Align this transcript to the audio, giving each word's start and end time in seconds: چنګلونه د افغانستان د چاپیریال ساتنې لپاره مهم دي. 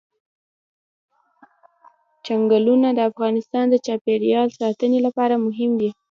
چنګلونه 2.25 2.89
د 2.93 2.99
افغانستان 3.09 3.65
د 3.69 3.75
چاپیریال 3.85 4.47
ساتنې 4.59 4.99
لپاره 5.05 5.35
مهم 5.45 5.71
دي. 5.79 5.89